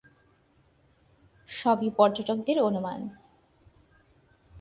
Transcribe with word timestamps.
সবই 1.49 1.89
পর্যটকদের 1.97 2.57
অনুমান। 2.61 3.01